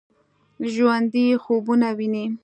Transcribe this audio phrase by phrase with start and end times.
[0.73, 2.25] ژوندي خوبونه ويني